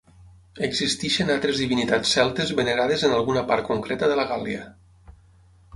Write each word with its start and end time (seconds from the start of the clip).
Existeixen 0.67 1.29
altres 1.33 1.61
divinitats 1.63 2.15
celtes 2.17 2.55
venerades 2.61 3.05
en 3.11 3.15
alguna 3.19 3.45
part 3.53 3.69
concreta 3.71 4.13
de 4.15 4.19
la 4.23 4.27
Gàl·lia. 4.33 4.67